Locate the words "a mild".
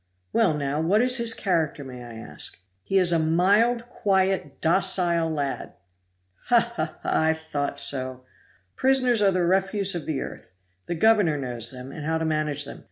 3.11-3.87